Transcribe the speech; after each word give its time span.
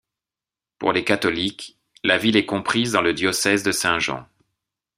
Pour 0.79 0.93
le 0.93 1.01
catholiques, 1.03 1.77
la 2.03 2.17
ville 2.17 2.35
est 2.35 2.47
comprise 2.47 2.91
dans 2.93 3.03
le 3.03 3.13
diocèse 3.13 3.61
de 3.61 3.71
Saint-Jean. 3.71 4.27